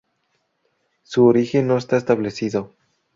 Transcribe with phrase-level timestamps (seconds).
[1.03, 2.73] Su origen no está establecido.